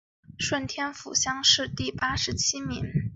[0.39, 2.81] 顺天府乡试第八十七名。